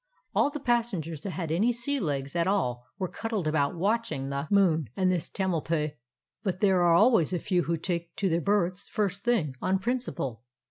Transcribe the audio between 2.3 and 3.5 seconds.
at all were cuddled